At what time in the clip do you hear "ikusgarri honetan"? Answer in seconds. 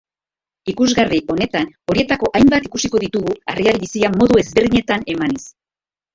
0.71-1.69